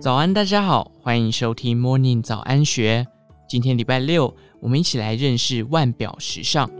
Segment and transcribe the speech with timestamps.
[0.00, 3.04] 早安，大家好，欢迎收听 Morning 早安学。
[3.48, 6.70] 今天礼拜六，我们一起来认识腕表时尚。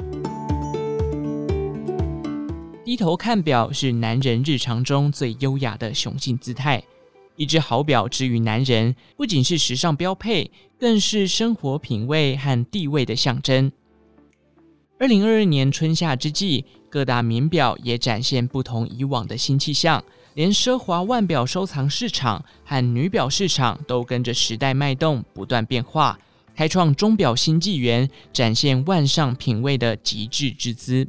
[2.84, 6.80] 低头看表是男人日常中最优雅的雄性姿态。
[7.34, 13.72] 一只好表之于男人，不仅是时尚标配，更是生活品味和地位的象征。
[15.00, 20.02] 二零二二年春夏之际，各大名表也展现不同以往的新气象，
[20.34, 26.18] 连奢华腕表收藏市场和女表市场都跟着时代脉动，不断变化，
[26.56, 31.06] 开创钟表新纪元，展现万上品味的极致之姿。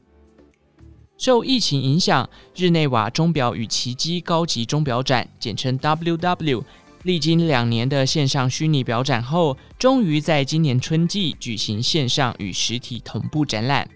[1.17, 6.63] 受疫情影响，日内瓦钟表与奇迹高级钟表展（简称 WW）
[7.03, 13.87] 历经两年的线上虚拟表展后，终于在今年春季举行线上与实体同步展览。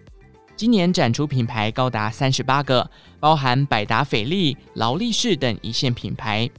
[0.56, 2.90] 今年展出品牌高达三十八个，
[3.20, 6.50] 包含百达翡丽、劳力士等一线品牌。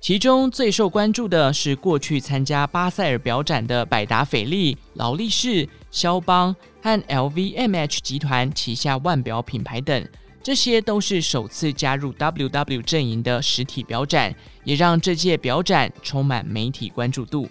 [0.00, 10.06] 其中最受关注的是过去参加巴塞尔表展的百达翡丽、劳力士、肖邦和 LVMH 集团旗下腕表品牌等，
[10.42, 17.48] 这些都是首次加入 WW 阵营的实体表展，也让这届表展充满媒体关注度。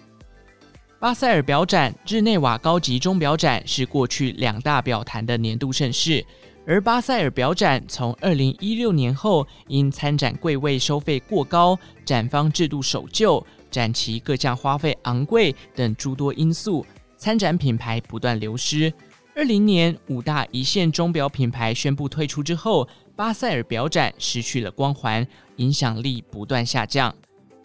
[0.98, 6.24] 巴塞尔表展、日内瓦高级钟表展是过去两大表坛的年度盛事。
[6.66, 16.84] 而巴塞尔表展从二零一六年后，因参展柜位收费过高、展方制度守旧、展期各项花费昂贵等诸多因素，
[17.16, 18.92] 参展品牌不断流失。
[19.36, 27.14] 二零年五大一线钟表品牌宣布退出之后，巴塞尔表展失去了光环，影响力不断下降。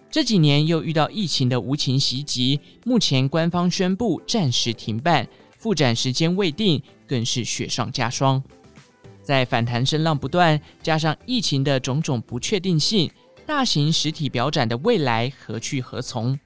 [0.09, 5.27] 这几年又遇到疫情的无情袭击，目前官方宣布暂时停办，
[5.57, 8.41] 复展时间未定，更是雪上加霜。
[9.21, 13.11] 在反弹声浪不断，加上疫情的种种不确定性，
[13.45, 16.39] 大型实体表展的未来何去何从？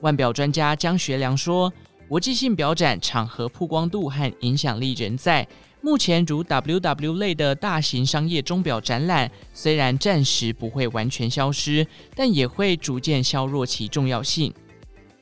[0.00, 1.72] 腕表专家江学良说
[2.08, 5.46] ：“国际性表展场合曝光度和影响力仍在，
[5.80, 11.84] 目前如 WW 类的大型商业钟表展览，虽然暂时不会完全消失，
[12.14, 14.54] 但也会逐渐削弱其重要性，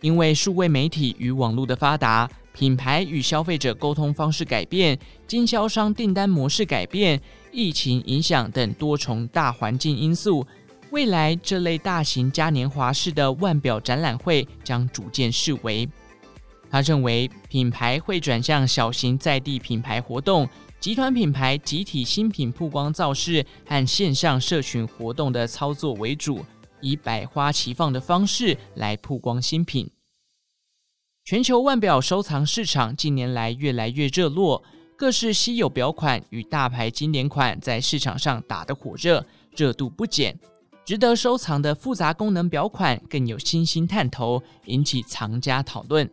[0.03, 4.97] 因为数位媒体与网络的发达。”品牌与消费者沟通方式改变，
[5.27, 7.21] 经销商订单模式改变，
[7.51, 10.47] 疫情影响等多重大环境因素，
[10.91, 15.89] 未来这类大型嘉年华式的腕表展览会将逐渐式微。
[16.75, 20.49] 他认为，品牌会转向小型在地品牌活动、
[20.81, 26.45] 集团品牌集体新品曝光造势和线上社群活动的操作为主，
[26.81, 29.89] 以百花齐放的方式来曝光新品。
[31.25, 34.65] 全球腕表收藏市场近年来越来越热络，
[34.97, 39.25] 各式稀有表款与大牌经典款在市场上打得火热，
[39.55, 40.37] 热度不减。
[40.85, 46.11] 值得收藏的复杂功能表款更有新兴探头，引起藏家讨论。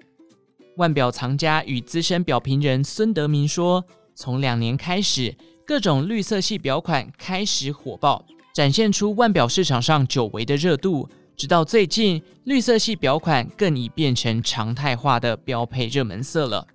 [0.78, 3.84] 腕表藏家与资深表评人孙德明说
[4.16, 16.68] ：“从两年开始，各种绿色系表款开始火爆，展现出腕表市场上久违的热度。”直到最近，绿色系表款更已变成常态化的标配热门色了。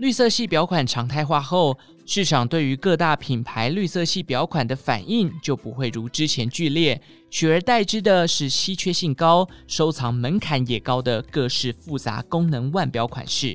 [0.00, 13.54] 绿色系表款常态化后，市场对于各大品牌绿色系表款的反应就不会如之前剧烈，取而代之的是稀缺性高、收藏门槛也高的各式复杂功能腕表款式。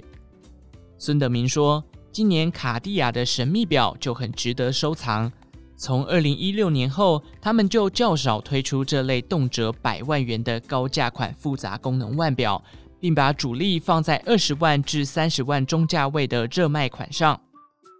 [0.99, 1.83] 孙德明说
[2.13, 5.31] ：“今年卡地亚的神秘表就很值得收藏。”
[5.75, 12.63] 从二零一六年后，他们就较少推出这类动辄百万元的高价款复杂功能腕表，
[13.05, 17.39] 并把主力放在二十万至三十万中价位的热卖款上。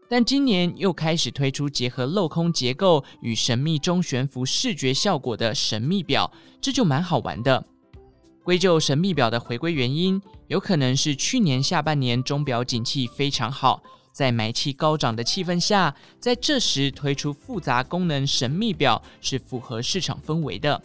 [0.09, 7.63] 但今年又开始推出结合镂空结构与神秘中悬浮视觉效果的神秘表，这就蛮好玩的。
[8.43, 13.83] 归咎神秘表的回归原因，有可能是去年下半年钟表景气非常好。
[14.11, 20.81] 在买气高涨的气氛下，在这时推出复杂功能神秘表是符合市场氛围的。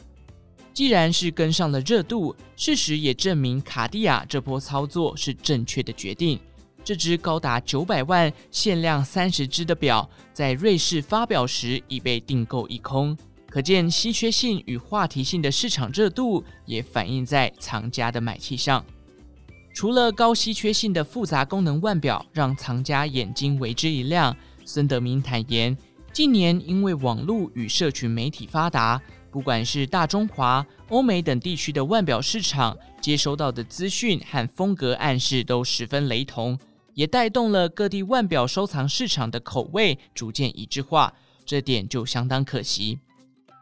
[0.72, 6.38] 既然是跟上了热度，事实也证明卡地亚这波操作是正确的决定。
[6.82, 13.16] 这只高达九百万、限量三十只的表，在瑞士发表时已被订购一空，
[13.48, 18.82] 可见稀缺性与话题性的市场热度也反映在藏家的买气上。
[19.74, 24.34] 除了高稀缺性的复杂功能腕表让藏家眼睛为之一亮，
[24.64, 25.76] 孙德明坦言，
[26.12, 36.58] 近年因为网络与社群媒体发达，不管是大中华、欧美等地区的腕表市场，接收到的资讯和风格暗示都十分雷同，
[36.94, 41.12] 也带动了各地腕表收藏市场的口味逐渐一致化，
[41.44, 42.98] 这点就相当可惜。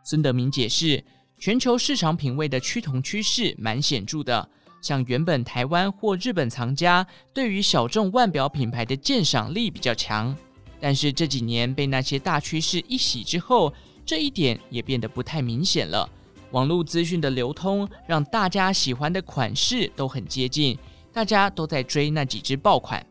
[0.04, 1.04] 孙德明解释。
[1.40, 4.50] 全球市场品味的趋同趋势蛮显著的。
[4.82, 10.36] 像原本台湾或日本藏家对于小众腕表品牌的鉴赏力比较强，
[10.80, 13.72] 但是这几年被那些大趋势一洗之后，
[14.08, 16.08] 这一点也变得不太明显了。
[16.52, 20.78] 网络资讯的流通让大家喜欢的款式都很接近，
[21.12, 23.04] 大家都在追那几只爆款。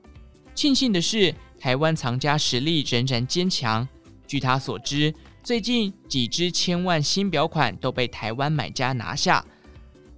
[0.55, 3.87] 庆幸的是，台湾藏家实力仍然坚强。
[4.25, 5.13] 据他所知，
[5.43, 9.45] 最近几只千万新表款都被台湾买家拿下。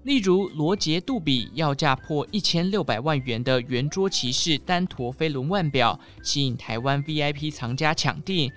[0.04, 8.50] 例如罗杰杜比要价破一千六百万元的圆桌骑士单陀飞轮腕表，吸引台湾 VIP 藏家抢订。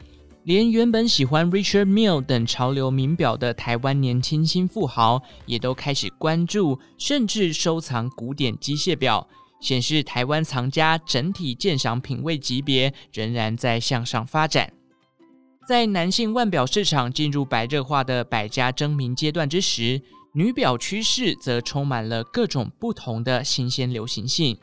[0.45, 9.29] 连原本喜欢 Richard Mille 等潮流名表的台湾年轻新富豪，也都开始关注，甚至收藏古典机械表，
[9.61, 14.73] 显示台湾藏家整体鉴赏品味级别仍然在向上发展。
[15.69, 20.03] 在男性腕表市场进入白热化的百家争鸣阶段之时，
[20.35, 24.59] 女表趋势则充满了各种不同的新鲜流行性。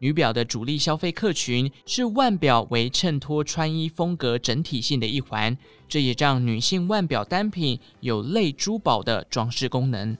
[0.00, 5.54] 女表的主力消费客群是腕表为衬托穿衣风格整体性的一环，
[5.86, 10.16] 这也让女性腕表单品有类珠宝的装饰功能。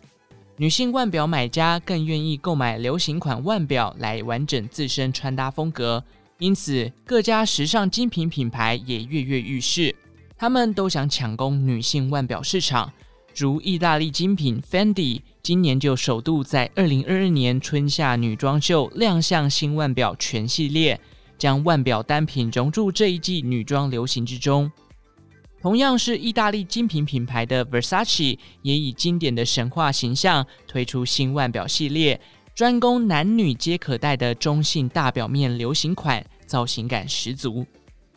[0.58, 6.04] 女性腕表买家更愿意购买流行款腕表来完整自身穿搭风格，
[6.38, 9.96] 因此各家时尚精品品牌也跃跃欲试，
[10.36, 12.92] 他们都想抢攻女性腕表市场。
[13.36, 21.00] 如意大利精品 Fendi 今年就首度在二零二二年春夏女装秀亮相新腕表全系列，
[21.38, 24.70] 将腕表单品融入这一季女装流行之中。
[25.62, 32.20] 同样是意大利精品品牌的 Versace 也以经典的神话形象推出新腕表系列，
[32.54, 37.66] 专攻男女皆可戴的中性大表面流行款，造型感十足。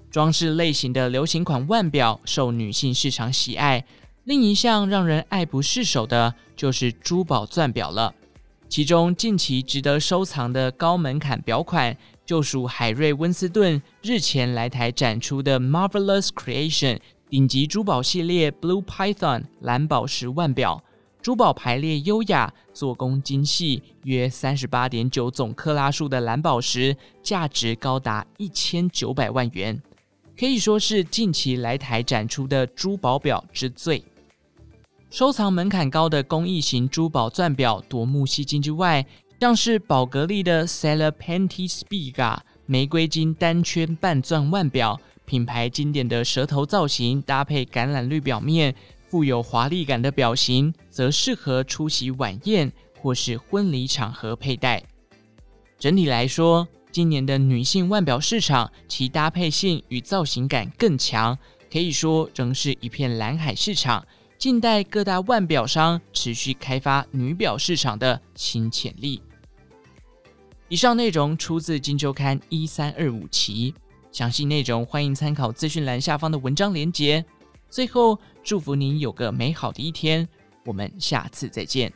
[0.09, 3.83] 装饰类型的流行款腕表受女性市场喜爱。
[4.25, 8.15] 另一项让人爱不释手的就是珠宝钻表了，
[8.69, 16.99] 其中近期值得收藏的高门槛表款，就属海瑞温斯顿日前来台展出的 Marvelous Creation
[17.29, 20.81] 顶级珠宝系列 Blue Python 蓝宝石腕表，
[21.21, 29.81] 珠宝排列优雅，做工精细，约三十八点九总克拉数的蓝宝石，价值高达一千九百万元，
[30.39, 34.01] 可以说是近期来台展出的珠宝表之最。
[35.13, 39.05] 收藏门槛高的工艺型珠宝钻表夺目吸睛之外，
[39.39, 48.73] 像是宝格丽的 Serpenti Spiga 玫瑰金单圈半钻腕表，品牌经典的蛇头造型搭配橄榄绿表面，
[49.07, 54.81] 富有华丽感的表型，则适合出席晚宴或是婚礼场合佩戴。
[55.77, 61.37] 整体来说，今年的女性腕表市场，其搭配性与造型感更强，
[61.71, 64.03] 可以说仍是一片蓝海市场。
[64.43, 69.21] 近代各大腕表商持续开发女表市场的新潜力。
[70.67, 73.73] 以上内容出自《金周刊》一三二五期，
[74.11, 77.23] 详细内容欢迎参考资讯栏下方的文章连接。
[77.69, 80.27] 最后，祝福您有个美好的一天，
[80.65, 81.89] 我们下次再见。